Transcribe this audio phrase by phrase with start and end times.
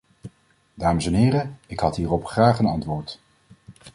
[0.73, 3.19] Dames en heren, ik had hierop graag een antwoord.